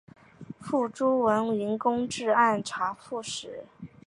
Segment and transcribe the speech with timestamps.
[0.59, 3.65] 父朱文云官至按察副使。